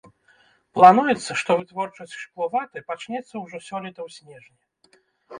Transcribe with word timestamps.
Плануецца, 0.77 1.31
што 1.41 1.57
вытворчасць 1.59 2.15
шкловаты 2.21 2.83
пачнецца 2.87 3.35
ўжо 3.43 3.57
сёлета 3.67 3.99
ў 4.07 4.15
снежні. 4.17 4.57